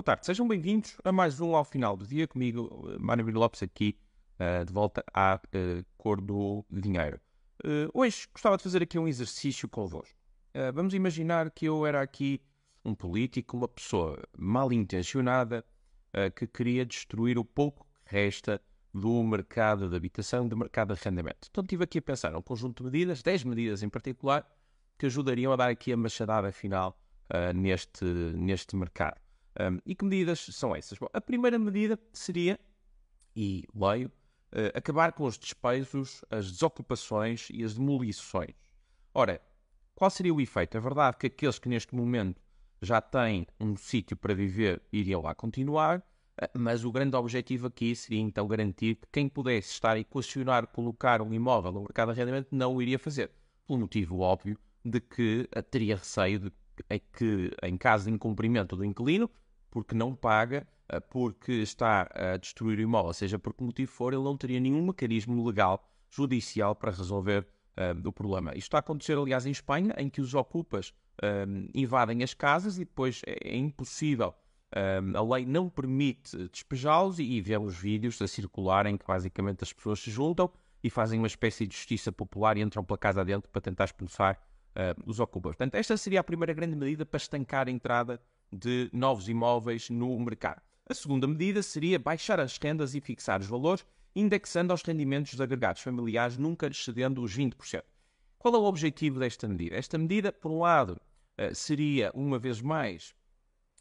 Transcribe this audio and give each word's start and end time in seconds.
Boa 0.00 0.16
tarde, 0.16 0.24
sejam 0.24 0.48
bem-vindos 0.48 0.96
a 1.04 1.12
mais 1.12 1.42
um 1.42 1.54
ao 1.54 1.62
final 1.62 1.94
do 1.94 2.06
dia 2.06 2.26
comigo, 2.26 2.88
Mário 2.98 3.22
Vila 3.22 3.40
Lopes, 3.40 3.62
aqui 3.62 3.98
uh, 4.38 4.64
de 4.64 4.72
volta 4.72 5.04
à 5.12 5.34
uh, 5.34 5.84
cor 5.98 6.22
do 6.22 6.64
dinheiro. 6.70 7.20
Uh, 7.62 7.90
hoje 7.92 8.26
gostava 8.32 8.56
de 8.56 8.62
fazer 8.62 8.82
aqui 8.82 8.98
um 8.98 9.06
exercício 9.06 9.68
convosco. 9.68 10.16
vamos 10.72 10.94
imaginar 10.94 11.50
que 11.50 11.66
eu 11.66 11.84
era 11.84 12.00
aqui 12.00 12.40
um 12.82 12.94
político, 12.94 13.58
uma 13.58 13.68
pessoa 13.68 14.26
mal 14.38 14.72
intencionada 14.72 15.62
que 16.34 16.46
queria 16.46 16.86
destruir 16.86 17.36
o 17.36 17.44
pouco 17.44 17.86
que 18.06 18.16
resta 18.16 18.58
do 18.94 19.22
mercado 19.22 19.86
de 19.86 19.96
habitação, 19.96 20.48
do 20.48 20.56
mercado 20.56 20.94
de 20.94 20.98
arrendamento. 20.98 21.46
Então 21.50 21.62
estive 21.62 21.84
aqui 21.84 21.98
a 21.98 22.02
pensar 22.02 22.34
um 22.34 22.40
conjunto 22.40 22.82
de 22.82 22.90
medidas, 22.90 23.22
10 23.22 23.44
medidas 23.44 23.82
em 23.82 23.88
particular, 23.90 24.50
que 24.98 25.04
ajudariam 25.04 25.52
a 25.52 25.56
dar 25.56 25.68
aqui 25.68 25.92
a 25.92 25.96
machadada 25.98 26.50
final 26.52 26.98
neste, 27.54 28.02
neste 28.06 28.74
mercado. 28.74 29.20
Um, 29.60 29.78
e 29.84 29.94
que 29.94 30.04
medidas 30.04 30.40
são 30.40 30.74
essas? 30.74 30.98
Bom, 30.98 31.08
a 31.12 31.20
primeira 31.20 31.58
medida 31.58 31.98
seria, 32.12 32.58
e 33.36 33.64
leio, 33.74 34.08
uh, 34.52 34.72
acabar 34.74 35.12
com 35.12 35.24
os 35.24 35.36
despejos, 35.36 36.24
as 36.30 36.50
desocupações 36.50 37.48
e 37.52 37.62
as 37.62 37.74
demolições. 37.74 38.54
Ora, 39.12 39.40
qual 39.94 40.10
seria 40.10 40.32
o 40.32 40.40
efeito? 40.40 40.76
É 40.76 40.80
verdade 40.80 41.18
que 41.18 41.26
aqueles 41.26 41.58
que 41.58 41.68
neste 41.68 41.94
momento 41.94 42.40
já 42.80 43.00
têm 43.02 43.46
um 43.60 43.76
sítio 43.76 44.16
para 44.16 44.32
viver 44.34 44.80
iriam 44.90 45.20
lá 45.20 45.34
continuar, 45.34 46.02
ah, 46.40 46.48
mas 46.56 46.84
o 46.84 46.90
grande 46.90 47.14
objetivo 47.16 47.66
aqui 47.66 47.94
seria 47.94 48.20
então 48.20 48.46
garantir 48.48 48.94
que 48.94 49.08
quem 49.12 49.28
pudesse 49.28 49.72
estar 49.72 49.96
a 49.96 50.00
equacionar 50.00 50.66
colocar 50.68 51.20
um 51.20 51.34
imóvel 51.34 51.72
no 51.72 51.80
mercado 51.80 52.14
de 52.14 52.20
arrendamento 52.20 52.48
não 52.50 52.76
o 52.76 52.80
iria 52.80 52.98
fazer, 52.98 53.30
pelo 53.66 53.80
motivo 53.80 54.20
óbvio 54.20 54.58
de 54.82 55.00
que 55.00 55.46
ah, 55.54 55.62
teria 55.62 55.96
receio 55.96 56.38
de 56.38 56.52
que, 57.12 57.50
em 57.62 57.76
caso 57.76 58.06
de 58.06 58.10
incumprimento 58.10 58.74
do 58.74 58.84
inquilino, 58.84 59.30
porque 59.70 59.94
não 59.94 60.14
paga, 60.14 60.66
eh, 60.88 61.00
porque 61.00 61.52
está 61.52 62.10
a 62.12 62.36
destruir 62.36 62.78
o 62.78 62.82
imóvel, 62.82 63.12
seja 63.12 63.38
por 63.38 63.54
que 63.54 63.62
motivo 63.62 63.90
for, 63.90 64.12
ele 64.12 64.22
não 64.22 64.36
teria 64.36 64.58
nenhum 64.58 64.84
mecanismo 64.84 65.46
legal, 65.46 65.88
judicial, 66.10 66.74
para 66.74 66.90
resolver 66.90 67.46
uh, 67.76 68.08
o 68.08 68.12
problema. 68.12 68.50
Isto 68.50 68.68
está 68.68 68.78
a 68.78 68.80
acontecer, 68.80 69.16
aliás, 69.16 69.46
em 69.46 69.50
Espanha, 69.50 69.94
em 69.96 70.08
que 70.08 70.20
os 70.20 70.34
ocupas 70.34 70.88
uh, 70.88 71.70
invadem 71.74 72.22
as 72.22 72.34
casas 72.34 72.76
e 72.76 72.80
depois 72.80 73.22
é, 73.26 73.50
é 73.50 73.56
impossível, 73.56 74.34
uh, 74.74 75.16
a 75.16 75.34
lei 75.34 75.46
não 75.46 75.68
permite 75.68 76.36
despejá-los 76.48 77.18
e, 77.18 77.22
e 77.22 77.40
vemos 77.40 77.76
vídeos 77.76 78.20
a 78.20 78.28
circular 78.28 78.86
em 78.86 78.96
que 78.96 79.06
basicamente 79.06 79.62
as 79.62 79.72
pessoas 79.72 80.00
se 80.00 80.10
juntam 80.10 80.50
e 80.82 80.90
fazem 80.90 81.18
uma 81.18 81.28
espécie 81.28 81.66
de 81.66 81.74
justiça 81.74 82.10
popular 82.10 82.56
e 82.56 82.62
entram 82.62 82.82
pela 82.82 82.98
casa 82.98 83.24
dentro 83.24 83.48
para 83.50 83.60
tentar 83.60 83.84
expulsar 83.84 84.40
os 85.04 85.18
ocupas. 85.18 85.50
Portanto, 85.50 85.74
esta 85.74 85.96
seria 85.96 86.20
a 86.20 86.24
primeira 86.24 86.54
grande 86.54 86.76
medida 86.76 87.04
para 87.04 87.18
estancar 87.18 87.66
a 87.68 87.70
entrada 87.70 88.18
de 88.52 88.90
novos 88.92 89.28
imóveis 89.28 89.90
no 89.90 90.18
mercado. 90.18 90.60
A 90.88 90.94
segunda 90.94 91.26
medida 91.26 91.62
seria 91.62 91.98
baixar 91.98 92.40
as 92.40 92.58
rendas 92.58 92.94
e 92.94 93.00
fixar 93.00 93.40
os 93.40 93.46
valores, 93.46 93.86
indexando 94.14 94.72
aos 94.72 94.82
rendimentos 94.82 95.34
de 95.34 95.42
agregados 95.42 95.82
familiares, 95.82 96.36
nunca 96.36 96.66
excedendo 96.66 97.22
os 97.22 97.36
20%. 97.36 97.82
Qual 98.38 98.54
é 98.54 98.58
o 98.58 98.64
objetivo 98.64 99.20
desta 99.20 99.46
medida? 99.46 99.76
Esta 99.76 99.98
medida, 99.98 100.32
por 100.32 100.50
um 100.50 100.60
lado, 100.60 101.00
eh, 101.36 101.54
seria, 101.54 102.10
uma 102.14 102.38
vez 102.38 102.60
mais, 102.60 103.14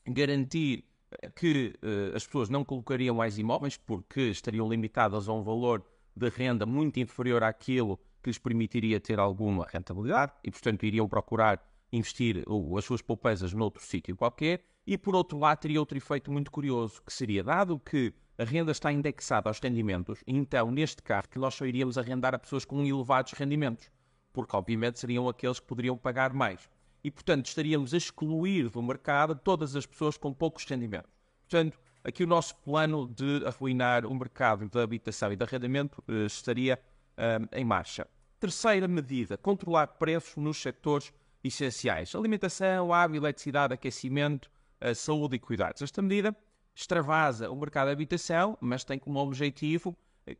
garantir 0.05 0.85
eh, 1.21 1.29
que 1.29 1.73
uh, 1.81 2.15
as 2.15 2.25
pessoas 2.25 2.49
não 2.49 2.63
colocariam 2.63 3.15
mais 3.15 3.37
imóveis 3.37 3.77
porque 3.77 4.21
estariam 4.29 4.69
limitadas 4.69 5.27
a 5.27 5.33
um 5.33 5.41
valor 5.41 5.83
de 6.15 6.29
renda 6.29 6.65
muito 6.65 6.99
inferior 6.99 7.43
àquilo 7.43 7.99
que 8.21 8.29
lhes 8.29 8.37
permitiria 8.37 8.99
ter 8.99 9.19
alguma 9.19 9.65
rentabilidade 9.67 10.33
e, 10.43 10.51
portanto, 10.51 10.85
iriam 10.85 11.07
procurar 11.07 11.65
investir 11.91 12.43
as 12.77 12.85
suas 12.85 13.01
poupanças 13.01 13.53
noutro 13.53 13.83
sítio 13.83 14.15
qualquer, 14.15 14.63
e 14.85 14.97
por 14.97 15.15
outro 15.15 15.37
lado 15.37 15.59
teria 15.59 15.79
outro 15.79 15.97
efeito 15.97 16.31
muito 16.31 16.51
curioso, 16.51 17.01
que 17.03 17.13
seria, 17.13 17.43
dado 17.43 17.79
que 17.79 18.13
a 18.37 18.43
renda 18.43 18.71
está 18.71 18.91
indexada 18.91 19.49
aos 19.49 19.59
rendimentos, 19.59 20.23
então 20.25 20.71
neste 20.71 21.03
caso 21.03 21.29
que 21.29 21.37
nós 21.37 21.53
só 21.53 21.65
iríamos 21.65 21.97
arrendar 21.97 22.33
a 22.33 22.39
pessoas 22.39 22.65
com 22.65 22.85
elevados 22.85 23.33
rendimentos, 23.33 23.91
porque 24.31 24.55
obviamente 24.55 24.99
seriam 24.99 25.27
aqueles 25.27 25.59
que 25.59 25.67
poderiam 25.67 25.97
pagar 25.97 26.33
mais. 26.33 26.69
E 27.03 27.11
portanto 27.11 27.45
estaríamos 27.45 27.93
a 27.93 27.97
excluir 27.97 28.69
do 28.69 28.81
mercado 28.81 29.35
todas 29.35 29.75
as 29.75 29.85
pessoas 29.85 30.17
com 30.17 30.33
poucos 30.33 30.65
rendimentos. 30.65 31.11
Portanto, 31.41 31.79
aqui 32.03 32.23
o 32.23 32.27
nosso 32.27 32.55
plano 32.57 33.07
de 33.07 33.45
arruinar 33.45 34.05
o 34.05 34.13
mercado 34.13 34.69
da 34.69 34.83
habitação 34.83 35.31
e 35.31 35.35
de 35.35 35.43
arrendamento 35.43 36.03
eh, 36.07 36.25
estaria 36.25 36.79
eh, 37.17 37.39
em 37.53 37.65
marcha. 37.65 38.07
Terceira 38.39 38.87
medida, 38.87 39.37
controlar 39.37 39.87
preços 39.87 40.35
nos 40.37 40.61
setores 40.61 41.11
essenciais: 41.43 42.13
alimentação, 42.15 42.93
água, 42.93 43.17
eletricidade, 43.17 43.73
aquecimento, 43.73 44.49
saúde 44.95 45.35
e 45.35 45.39
cuidados. 45.39 45.81
Esta 45.81 46.01
medida 46.01 46.35
extravasa 46.79 47.51
o 47.51 47.55
mercado 47.55 47.87
de 47.87 47.93
habitação, 47.93 48.57
mas 48.61 48.83
tem 48.83 48.97
como 48.97 49.19
objetivo 49.19 49.95
eh, 50.25 50.37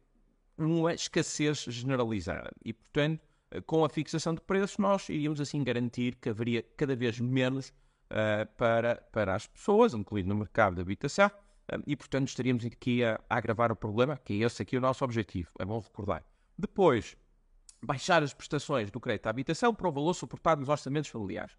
uma 0.57 0.93
escassez 0.93 1.65
generalizada. 1.67 2.51
E, 2.63 2.71
portanto, 2.71 3.21
eh, 3.51 3.61
com 3.61 3.83
a 3.83 3.89
fixação 3.89 4.33
de 4.33 4.41
preços, 4.41 4.77
nós 4.77 5.09
iríamos 5.09 5.41
assim 5.41 5.63
garantir 5.63 6.15
que 6.15 6.29
haveria 6.29 6.63
cada 6.77 6.95
vez 6.95 7.19
menos 7.19 7.69
uh, 7.69 8.47
para, 8.55 8.95
para 9.11 9.35
as 9.35 9.47
pessoas, 9.47 9.93
incluindo 9.93 10.29
no 10.29 10.35
mercado 10.35 10.75
de 10.75 10.81
habitação, 10.81 11.27
uh, 11.27 11.83
e, 11.85 11.95
portanto, 11.95 12.29
estaríamos 12.29 12.65
aqui 12.65 13.03
a, 13.03 13.19
a 13.29 13.37
agravar 13.37 13.71
o 13.71 13.75
problema, 13.75 14.17
que 14.17 14.41
é 14.41 14.45
esse 14.45 14.61
aqui 14.61 14.77
o 14.77 14.81
nosso 14.81 15.03
objetivo, 15.03 15.49
é 15.59 15.65
bom 15.65 15.79
recordar. 15.79 16.23
Depois, 16.57 17.17
baixar 17.81 18.21
as 18.23 18.33
prestações 18.33 18.91
do 18.91 18.99
crédito 18.99 19.27
à 19.27 19.29
habitação 19.29 19.73
para 19.73 19.87
o 19.87 19.91
valor 19.91 20.13
suportado 20.13 20.61
nos 20.61 20.69
orçamentos 20.69 21.09
familiares. 21.09 21.55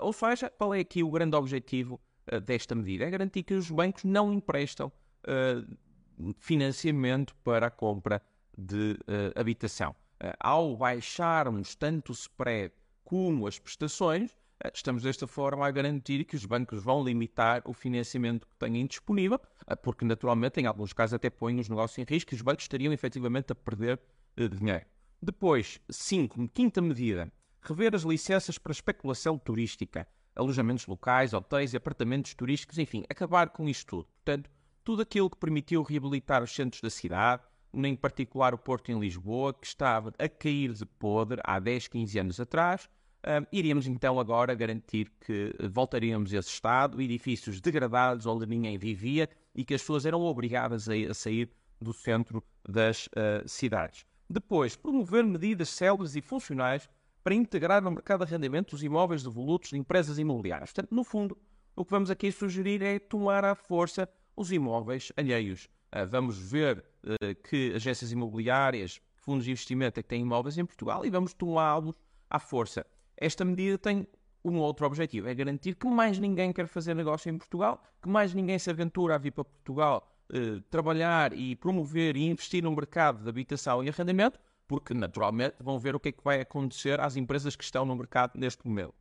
Ou 0.00 0.12
seja, 0.12 0.50
qual 0.50 0.74
é 0.74 0.80
aqui 0.80 1.02
o 1.02 1.10
grande 1.10 1.36
objetivo 1.36 2.00
uh, 2.32 2.40
desta 2.40 2.74
medida? 2.74 3.04
É 3.04 3.10
garantir 3.10 3.42
que 3.42 3.54
os 3.54 3.70
bancos 3.70 4.04
não 4.04 4.32
emprestam 4.32 4.90
uh, 5.28 6.34
financiamento 6.38 7.34
para 7.44 7.66
a 7.66 7.70
compra 7.70 8.22
de 8.56 8.92
uh, 9.02 9.38
habitação. 9.38 9.94
ao 10.40 10.76
baixarmos 10.76 11.74
tanto 11.74 12.10
o 12.10 12.14
spread 12.14 12.72
como 13.04 13.46
as 13.46 13.58
prestações, 13.58 14.30
estamos 14.74 15.02
desta 15.02 15.26
forma 15.26 15.66
a 15.66 15.70
garantir 15.70 16.24
que 16.24 16.34
os 16.34 16.46
bancos 16.46 16.82
vão 16.82 17.04
limitar 17.04 17.62
o 17.66 17.74
financiamento 17.74 18.46
que 18.48 18.56
têm 18.56 18.86
disponível, 18.86 19.38
porque 19.82 20.04
naturalmente, 20.04 20.58
em 20.58 20.66
alguns 20.66 20.94
casos, 20.94 21.14
até 21.14 21.28
põem 21.28 21.60
os 21.60 21.68
negócios 21.68 21.98
em 21.98 22.10
risco 22.10 22.32
e 22.32 22.36
os 22.36 22.42
bancos 22.42 22.64
estariam 22.64 22.92
efetivamente 22.92 23.52
a 23.52 23.54
perder 23.54 24.00
dinheiro. 24.36 24.86
Depois, 25.26 25.80
5. 25.90 26.48
Quinta 26.50 26.80
medida. 26.80 27.32
Rever 27.60 27.96
as 27.96 28.02
licenças 28.02 28.58
para 28.58 28.70
especulação 28.70 29.36
turística, 29.36 30.06
alojamentos 30.36 30.86
locais, 30.86 31.34
hotéis 31.34 31.74
e 31.74 31.76
apartamentos 31.76 32.32
turísticos, 32.32 32.78
enfim, 32.78 33.02
acabar 33.10 33.48
com 33.48 33.68
isto 33.68 33.88
tudo. 33.88 34.08
Portanto, 34.24 34.48
tudo 34.84 35.02
aquilo 35.02 35.28
que 35.28 35.36
permitiu 35.36 35.82
reabilitar 35.82 36.44
os 36.44 36.54
centros 36.54 36.80
da 36.80 36.88
cidade, 36.88 37.42
em 37.74 37.96
particular 37.96 38.54
o 38.54 38.58
Porto 38.58 38.92
em 38.92 39.00
Lisboa, 39.00 39.52
que 39.52 39.66
estava 39.66 40.14
a 40.16 40.28
cair 40.28 40.72
de 40.72 40.86
podre 40.86 41.40
há 41.42 41.58
10, 41.58 41.88
15 41.88 42.18
anos 42.20 42.38
atrás, 42.38 42.88
um, 43.26 43.44
iríamos 43.50 43.88
então 43.88 44.20
agora 44.20 44.54
garantir 44.54 45.10
que 45.26 45.52
voltaríamos 45.68 46.32
a 46.32 46.38
esse 46.38 46.50
estado, 46.50 47.02
edifícios 47.02 47.60
degradados 47.60 48.26
onde 48.26 48.46
ninguém 48.46 48.78
vivia 48.78 49.28
e 49.52 49.64
que 49.64 49.74
as 49.74 49.80
pessoas 49.80 50.06
eram 50.06 50.20
obrigadas 50.20 50.88
a, 50.88 50.92
a 50.94 51.14
sair 51.14 51.50
do 51.80 51.92
centro 51.92 52.44
das 52.64 53.08
uh, 53.08 53.42
cidades. 53.44 54.06
Depois, 54.28 54.74
promover 54.74 55.24
medidas 55.24 55.68
céleres 55.68 56.16
e 56.16 56.20
funcionais 56.20 56.88
para 57.22 57.34
integrar 57.34 57.82
no 57.82 57.90
mercado 57.90 58.24
de 58.24 58.32
arrendamento 58.32 58.74
os 58.74 58.82
imóveis 58.82 59.22
devolutos 59.22 59.70
de 59.70 59.78
empresas 59.78 60.18
imobiliárias. 60.18 60.72
Portanto, 60.72 60.94
no 60.94 61.04
fundo, 61.04 61.36
o 61.74 61.84
que 61.84 61.90
vamos 61.90 62.10
aqui 62.10 62.30
sugerir 62.32 62.82
é 62.82 62.98
tomar 62.98 63.44
à 63.44 63.54
força 63.54 64.08
os 64.36 64.52
imóveis 64.52 65.12
alheios. 65.16 65.68
Ah, 65.90 66.04
vamos 66.04 66.38
ver 66.38 66.84
uh, 67.04 67.34
que 67.48 67.72
agências 67.74 68.12
imobiliárias, 68.12 69.00
fundos 69.14 69.44
de 69.44 69.50
investimento 69.50 69.98
é 69.98 70.02
que 70.02 70.08
têm 70.08 70.22
imóveis 70.22 70.58
em 70.58 70.64
Portugal 70.64 71.04
e 71.04 71.10
vamos 71.10 71.32
tomá-los 71.32 71.96
à 72.28 72.38
força. 72.38 72.86
Esta 73.16 73.44
medida 73.44 73.78
tem 73.78 74.06
um 74.44 74.58
outro 74.58 74.86
objetivo, 74.86 75.28
é 75.28 75.34
garantir 75.34 75.74
que 75.74 75.86
mais 75.86 76.18
ninguém 76.18 76.52
quer 76.52 76.68
fazer 76.68 76.94
negócio 76.94 77.28
em 77.30 77.38
Portugal, 77.38 77.82
que 78.00 78.08
mais 78.08 78.32
ninguém 78.32 78.58
se 78.58 78.70
aventura 78.70 79.16
a 79.16 79.18
vir 79.18 79.32
para 79.32 79.44
Portugal 79.44 80.15
eh, 80.32 80.60
trabalhar 80.70 81.32
e 81.32 81.54
promover 81.54 82.16
e 82.16 82.24
investir 82.24 82.62
no 82.62 82.74
mercado 82.74 83.22
de 83.22 83.28
habitação 83.28 83.84
e 83.84 83.88
arrendamento, 83.88 84.40
porque 84.66 84.92
naturalmente 84.92 85.56
vão 85.60 85.78
ver 85.78 85.94
o 85.94 86.00
que 86.00 86.08
é 86.08 86.12
que 86.12 86.24
vai 86.24 86.40
acontecer 86.40 86.98
às 87.00 87.16
empresas 87.16 87.54
que 87.54 87.62
estão 87.62 87.84
no 87.84 87.94
mercado 87.94 88.32
neste 88.36 88.66
momento. 88.66 88.94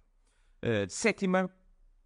Uh, 0.63 0.87
sétima 0.87 1.49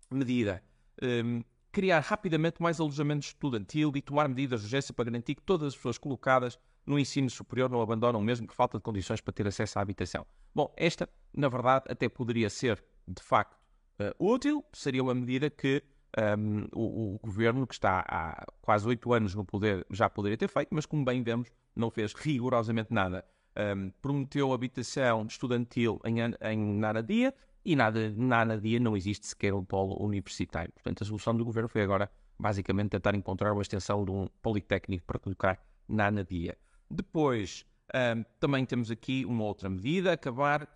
medida: 0.10 0.64
ehm, 1.02 1.42
criar 1.72 2.00
rapidamente 2.00 2.62
mais 2.62 2.80
alojamento 2.80 3.26
estudantil 3.26 3.92
e 3.96 4.02
tomar 4.02 4.28
medidas 4.30 4.62
de 4.62 4.68
urgência 4.68 4.94
para 4.94 5.06
garantir 5.06 5.36
que 5.36 5.42
todas 5.42 5.68
as 5.68 5.76
pessoas 5.76 5.98
colocadas 5.98 6.58
no 6.86 6.98
ensino 6.98 7.30
superior 7.30 7.70
não 7.70 7.82
abandonam 7.82 8.22
mesmo 8.22 8.48
por 8.48 8.56
falta 8.56 8.78
de 8.78 8.84
condições 8.84 9.22
para 9.22 9.34
ter 9.34 9.48
acesso 9.48 9.78
à 9.78 9.82
habitação. 9.82 10.26
Bom, 10.56 10.74
esta, 10.76 11.08
na 11.34 11.48
verdade, 11.48 11.86
até 11.90 12.10
poderia 12.10 12.50
ser 12.50 12.84
de 13.08 13.22
facto 13.22 13.56
uh, 14.00 14.14
útil, 14.34 14.64
seria 14.74 15.04
uma 15.04 15.14
medida 15.14 15.50
que 15.50 15.84
um, 16.18 16.68
o, 16.74 17.16
o, 17.16 17.20
governo, 17.20 17.68
que 17.68 17.74
está 17.74 18.04
há 18.08 18.46
quase 18.62 18.88
oito 18.88 19.14
anos 19.14 19.36
no 19.36 19.46
poder, 19.46 19.86
já 19.92 20.10
poderia 20.10 20.38
ter 20.38 20.50
feito, 20.50 20.70
mas 20.72 20.86
como 20.86 21.06
bem 21.06 21.22
vemos, 21.22 21.52
não 21.76 21.90
fez 21.90 22.14
rigorosamente 22.14 22.94
nada. 22.94 23.24
Um, 23.58 23.92
prometeu 24.02 24.54
habitação 24.54 25.26
estudantil 25.26 26.00
em, 26.06 26.18
em 26.42 26.58
Naradia 26.58 27.34
e 27.66 27.76
nada, 27.76 28.14
nada 28.16 28.58
dia 28.58 28.80
não 28.80 28.96
existe 28.96 29.28
sequer 29.28 29.54
um 29.54 29.64
polo 29.64 30.02
universitário. 30.04 30.72
Portanto, 30.72 31.04
a 31.04 31.06
solução 31.06 31.36
do 31.36 31.44
governo 31.44 31.68
foi 31.68 31.82
agora, 31.82 32.10
basicamente, 32.38 32.92
tentar 32.92 33.16
encontrar 33.16 33.52
uma 33.52 33.62
extensão 33.62 34.06
de 34.06 34.12
um 34.12 34.28
politécnico 34.42 35.06
para 35.06 35.20
colocar 35.20 35.60
na 35.88 36.08
Anadia. 36.08 36.58
Depois, 36.90 37.66
um, 37.94 38.24
também 38.40 38.66
temos 38.66 38.90
aqui 38.90 39.26
uma 39.26 39.44
outra 39.44 39.70
medida, 39.70 40.14
acabar 40.14 40.68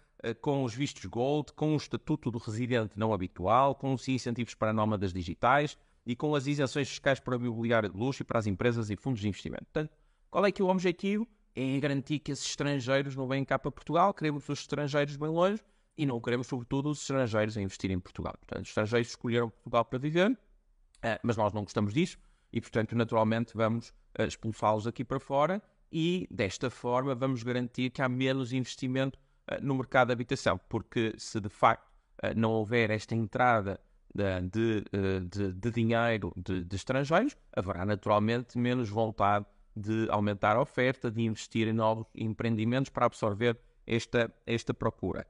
com 0.41 0.63
os 0.63 0.73
vistos 0.73 1.05
gold, 1.05 1.51
com 1.53 1.73
o 1.73 1.77
estatuto 1.77 2.31
do 2.31 2.37
residente 2.37 2.97
não 2.97 3.13
habitual, 3.13 3.75
com 3.75 3.93
os 3.93 4.07
incentivos 4.07 4.55
para 4.55 4.71
nómadas 4.71 5.11
digitais 5.11 5.77
e 6.05 6.15
com 6.15 6.35
as 6.35 6.47
isenções 6.47 6.89
fiscais 6.89 7.19
para 7.19 7.37
o 7.37 7.41
imobiliário 7.41 7.89
de 7.89 7.97
luxo 7.97 8.21
e 8.21 8.25
para 8.25 8.39
as 8.39 8.47
empresas 8.47 8.89
e 8.89 8.95
fundos 8.95 9.21
de 9.21 9.27
investimento. 9.27 9.65
Portanto, 9.65 9.91
qual 10.29 10.45
é 10.45 10.51
que 10.51 10.61
é 10.61 10.65
o 10.65 10.69
objetivo? 10.69 11.27
É 11.55 11.79
garantir 11.79 12.19
que 12.19 12.31
esses 12.31 12.45
estrangeiros 12.45 13.15
não 13.15 13.27
venham 13.27 13.45
cá 13.45 13.59
para 13.59 13.71
Portugal, 13.71 14.13
queremos 14.13 14.47
os 14.49 14.59
estrangeiros 14.59 15.15
bem 15.15 15.29
longe 15.29 15.61
e 15.97 16.05
não 16.05 16.19
queremos, 16.19 16.47
sobretudo, 16.47 16.89
os 16.89 17.01
estrangeiros 17.01 17.57
a 17.57 17.61
investir 17.61 17.91
em 17.91 17.99
Portugal. 17.99 18.33
Portanto, 18.39 18.63
os 18.63 18.69
estrangeiros 18.69 19.09
escolheram 19.09 19.49
Portugal 19.49 19.85
para 19.85 19.99
viver, 19.99 20.31
uh, 20.31 21.19
mas 21.21 21.37
nós 21.37 21.53
não 21.53 21.63
gostamos 21.63 21.93
disso 21.93 22.17
e, 22.51 22.59
portanto, 22.59 22.95
naturalmente 22.95 23.55
vamos 23.55 23.89
uh, 24.19 24.23
expulsá-los 24.23 24.87
aqui 24.87 25.03
para 25.03 25.19
fora 25.19 25.61
e, 25.91 26.27
desta 26.31 26.71
forma, 26.71 27.13
vamos 27.13 27.43
garantir 27.43 27.91
que 27.91 28.01
há 28.01 28.09
menos 28.09 28.51
investimento 28.51 29.19
no 29.61 29.75
mercado 29.75 30.07
de 30.07 30.13
habitação, 30.13 30.59
porque 30.69 31.13
se 31.17 31.39
de 31.39 31.49
facto 31.49 31.87
uh, 32.23 32.33
não 32.35 32.51
houver 32.51 32.89
esta 32.89 33.15
entrada 33.15 33.79
de, 34.13 34.49
de, 34.49 35.19
de, 35.27 35.53
de 35.53 35.71
dinheiro 35.71 36.31
de, 36.37 36.63
de, 36.63 36.75
estrangeiros, 36.75 37.35
haverá 37.55 37.85
naturalmente 37.85 38.57
menos 38.57 38.89
vontade 38.89 39.45
de 39.75 40.07
aumentar 40.09 40.55
a 40.55 40.61
oferta, 40.61 41.09
de 41.09 41.23
investir 41.23 41.67
em 41.67 41.73
novos 41.73 42.05
empreendimentos 42.13 42.91
para 42.91 43.07
absorver 43.07 43.57
esta, 43.87 44.31
esta 44.45 44.71
procura. 44.71 45.25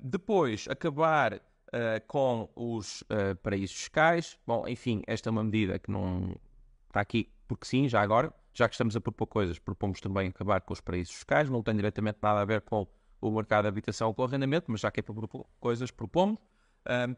Depois, 0.00 0.66
acabar 0.68 1.40
com 2.08 2.48
os 2.56 3.04
paraísos 3.40 3.76
fiscais. 3.76 4.36
Bom, 4.44 4.66
enfim, 4.66 5.00
esta 5.06 5.28
é 5.28 5.30
uma 5.30 5.44
medida 5.44 5.78
que 5.78 5.92
não 5.92 6.34
está 6.88 7.00
aqui 7.00 7.30
porque 7.46 7.66
sim, 7.66 7.88
já 7.88 8.00
agora, 8.00 8.32
já 8.52 8.68
que 8.68 8.74
estamos 8.74 8.96
a 8.96 9.00
propor 9.00 9.26
coisas, 9.26 9.58
propomos 9.58 10.00
também 10.00 10.28
acabar 10.28 10.60
com 10.60 10.72
os 10.72 10.80
paraísos 10.80 11.14
fiscais, 11.14 11.48
não 11.48 11.62
tem 11.62 11.76
diretamente 11.76 12.18
nada 12.22 12.40
a 12.40 12.44
ver 12.44 12.62
com 12.62 12.86
o 13.28 13.32
mercado 13.32 13.64
de 13.64 13.68
habitação 13.68 14.12
com 14.12 14.24
arrendamento, 14.24 14.70
mas 14.70 14.80
já 14.80 14.90
que 14.90 15.00
é 15.00 15.02
para 15.02 15.14
propor 15.14 15.46
coisas, 15.60 15.90
propomos. 15.90 16.38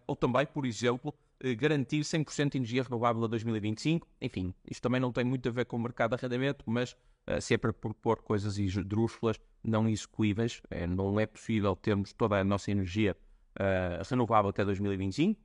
Ou 0.06 0.14
também, 0.14 0.46
por 0.46 0.64
exemplo, 0.64 1.12
eh, 1.40 1.54
garantir 1.54 2.02
100% 2.02 2.52
de 2.52 2.58
energia 2.58 2.82
renovável 2.82 3.24
a 3.24 3.26
2025. 3.26 4.06
Enfim, 4.20 4.54
isto 4.70 4.82
também 4.82 5.00
não 5.00 5.12
tem 5.12 5.24
muito 5.24 5.48
a 5.48 5.52
ver 5.52 5.66
com 5.66 5.76
o 5.76 5.80
mercado 5.80 6.10
de 6.10 6.14
arrendamento, 6.16 6.64
mas 6.66 6.96
uh, 7.28 7.40
se 7.40 7.54
é 7.54 7.58
para 7.58 7.72
propor 7.72 8.22
coisas 8.22 8.58
esdrúxulas, 8.58 9.38
não 9.62 9.88
execuíveis, 9.88 10.62
é, 10.70 10.86
não 10.86 11.20
é 11.20 11.26
possível 11.26 11.76
termos 11.76 12.12
toda 12.12 12.40
a 12.40 12.44
nossa 12.44 12.70
energia 12.70 13.16
uh, 13.58 14.08
renovável 14.08 14.50
até 14.50 14.64
2025. 14.64 15.38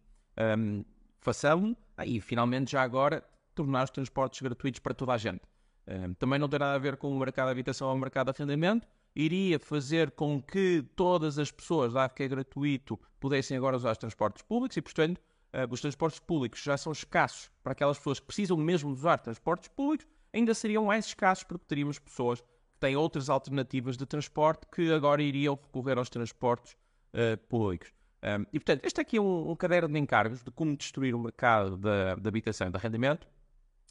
Um, 0.58 0.86
façamos 1.20 1.76
e 2.06 2.22
finalmente 2.22 2.72
já 2.72 2.82
agora 2.82 3.24
tornar 3.54 3.84
os 3.84 3.90
transportes 3.90 4.42
gratuitos 4.42 4.80
para 4.80 4.94
toda 4.94 5.14
a 5.14 5.18
gente. 5.18 5.42
Um, 5.88 6.14
também 6.14 6.40
não 6.40 6.48
tem 6.48 6.60
nada 6.60 6.74
a 6.74 6.80
ver 6.80 6.96
com 6.96 7.12
o 7.12 7.20
mercado 7.20 7.48
de 7.48 7.52
habitação 7.52 7.90
ou 7.90 7.96
o 7.96 7.98
mercado 7.98 8.32
de 8.32 8.42
arrendamento. 8.42 8.88
Iria 9.16 9.60
fazer 9.60 10.12
com 10.12 10.42
que 10.42 10.86
todas 10.96 11.38
as 11.38 11.52
pessoas, 11.52 11.94
dado 11.94 12.14
que 12.14 12.24
é 12.24 12.28
gratuito, 12.28 13.00
pudessem 13.20 13.58
agora 13.58 13.76
usar 13.76 13.92
os 13.92 13.98
transportes 13.98 14.42
públicos 14.42 14.78
e, 14.78 14.82
portanto, 14.82 15.18
uh, 15.54 15.72
os 15.72 15.82
transportes 15.82 16.20
públicos 16.20 16.62
já 16.62 16.78
são 16.78 16.92
escassos 16.92 17.52
para 17.62 17.74
aquelas 17.74 17.98
pessoas 17.98 18.20
que 18.20 18.26
precisam 18.26 18.58
mesmo 18.58 18.90
usar 18.90 19.20
transportes 19.20 19.68
públicos, 19.68 20.08
ainda 20.34 20.54
seriam 20.54 20.86
mais 20.86 21.06
escassos 21.08 21.44
porque 21.44 21.66
teríamos 21.68 22.00
pessoas 22.00 22.40
que 22.40 22.80
têm 22.80 22.96
outras 22.96 23.30
alternativas 23.30 23.98
de 23.98 24.06
transporte 24.06 24.66
que 24.74 24.92
agora 24.92 25.22
iriam 25.22 25.60
recorrer 25.62 25.98
aos 25.98 26.10
transportes 26.10 26.74
uh, 27.14 27.38
públicos. 27.50 27.94
Um, 28.24 28.46
e, 28.54 28.60
portanto, 28.60 28.86
este 28.86 29.02
aqui 29.02 29.18
é 29.18 29.22
um, 29.22 29.52
um, 29.52 29.56
caderno 29.56 29.90
de 29.90 30.00
encargos 30.00 30.44
de 30.44 30.52
como 30.52 30.78
destruir 30.78 31.16
o 31.16 31.20
mercado 31.20 31.76
da 31.76 32.14
habitação 32.14 32.68
e 32.68 32.70
de 32.70 32.78
arrendamento. 32.78 33.28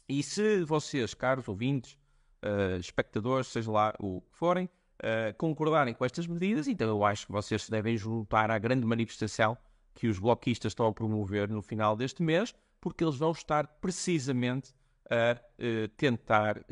E 0.07 0.23
se 0.23 0.63
vocês, 0.63 1.13
caros 1.13 1.47
ouvintes, 1.47 1.97
uh, 2.43 2.79
espectadores, 2.79 3.47
seja 3.47 3.69
lá 3.69 3.93
o 3.99 4.21
que 4.21 4.37
forem, 4.37 4.69
uh, 5.01 5.35
concordarem 5.37 5.93
com 5.93 6.05
estas 6.05 6.27
medidas, 6.27 6.67
então 6.67 6.87
eu 6.87 7.03
acho 7.03 7.25
que 7.25 7.31
vocês 7.31 7.63
se 7.63 7.71
devem 7.71 7.97
juntar 7.97 8.49
à 8.51 8.57
grande 8.57 8.85
manifestação 8.85 9.57
que 9.93 10.07
os 10.07 10.19
bloquistas 10.19 10.71
estão 10.71 10.87
a 10.87 10.93
promover 10.93 11.49
no 11.49 11.61
final 11.61 11.95
deste 11.95 12.23
mês, 12.23 12.53
porque 12.79 13.03
eles 13.03 13.17
vão 13.17 13.31
estar 13.31 13.67
precisamente 13.67 14.73
a 15.09 15.35
uh, 15.35 15.87
tentar 15.97 16.63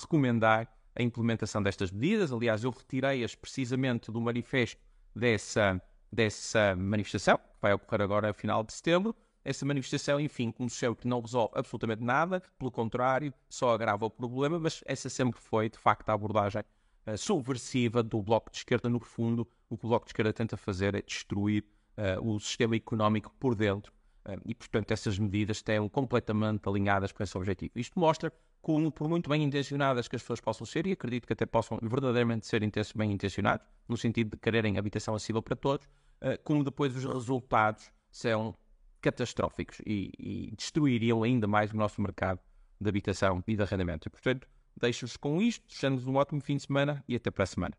recomendar 0.00 0.70
a 0.94 1.02
implementação 1.02 1.62
destas 1.62 1.90
medidas. 1.90 2.32
Aliás, 2.32 2.64
eu 2.64 2.70
retirei-as 2.70 3.34
precisamente 3.34 4.10
do 4.10 4.20
manifesto 4.20 4.80
dessa, 5.14 5.80
dessa 6.12 6.74
manifestação, 6.76 7.38
que 7.38 7.44
vai 7.62 7.72
ocorrer 7.72 8.02
agora 8.02 8.30
a 8.30 8.32
final 8.32 8.62
de 8.62 8.72
setembro, 8.72 9.14
essa 9.46 9.64
manifestação, 9.64 10.18
enfim, 10.18 10.50
conheceu 10.50 10.96
que 10.96 11.06
não 11.06 11.20
resolve 11.20 11.52
absolutamente 11.54 12.02
nada, 12.02 12.42
pelo 12.58 12.68
contrário, 12.68 13.32
só 13.48 13.72
agrava 13.72 14.04
o 14.04 14.10
problema, 14.10 14.58
mas 14.58 14.82
essa 14.84 15.08
sempre 15.08 15.40
foi, 15.40 15.68
de 15.68 15.78
facto, 15.78 16.08
a 16.08 16.14
abordagem 16.14 16.64
uh, 17.06 17.16
subversiva 17.16 18.02
do 18.02 18.20
Bloco 18.22 18.50
de 18.50 18.58
Esquerda. 18.58 18.88
No 18.88 19.00
fundo, 19.00 19.46
o 19.68 19.76
que 19.76 19.84
o 19.86 19.88
Bloco 19.88 20.06
de 20.06 20.10
Esquerda 20.10 20.32
tenta 20.32 20.56
fazer 20.56 20.94
é 20.94 21.02
destruir 21.02 21.64
uh, 21.96 22.26
o 22.26 22.38
sistema 22.40 22.76
económico 22.76 23.34
por 23.38 23.54
dentro 23.54 23.92
uh, 24.26 24.40
e, 24.44 24.54
portanto, 24.54 24.90
essas 24.90 25.18
medidas 25.18 25.58
estão 25.58 25.88
completamente 25.88 26.68
alinhadas 26.68 27.12
com 27.12 27.22
esse 27.22 27.36
objetivo. 27.36 27.72
Isto 27.76 27.98
mostra 27.98 28.32
como, 28.60 28.90
por 28.90 29.08
muito 29.08 29.30
bem 29.30 29.42
intencionadas 29.44 30.08
que 30.08 30.16
as 30.16 30.22
pessoas 30.22 30.40
possam 30.40 30.66
ser, 30.66 30.86
e 30.86 30.92
acredito 30.92 31.26
que 31.26 31.32
até 31.32 31.46
possam 31.46 31.78
verdadeiramente 31.80 32.46
ser 32.46 32.60
bem 32.96 33.12
intencionados, 33.12 33.64
no 33.88 33.96
sentido 33.96 34.30
de 34.30 34.36
quererem 34.38 34.76
habitação 34.76 35.14
acessível 35.14 35.40
para 35.40 35.54
todos, 35.54 35.88
como 36.42 36.64
depois 36.64 36.96
os 36.96 37.04
resultados 37.04 37.92
são 38.10 38.56
catastróficos 39.00 39.78
e, 39.86 40.10
e 40.18 40.54
destruiriam 40.56 41.22
ainda 41.22 41.46
mais 41.46 41.72
o 41.72 41.76
nosso 41.76 42.00
mercado 42.00 42.40
de 42.80 42.88
habitação 42.88 43.42
e 43.46 43.54
de 43.54 43.62
arrendamento. 43.62 44.08
E, 44.08 44.10
portanto, 44.10 44.48
deixo-vos 44.80 45.16
com 45.16 45.40
isto, 45.40 45.66
desejando-vos 45.66 46.06
um 46.06 46.16
ótimo 46.16 46.40
fim 46.40 46.56
de 46.56 46.64
semana 46.64 47.02
e 47.08 47.16
até 47.16 47.30
para 47.30 47.44
a 47.44 47.46
semana. 47.46 47.76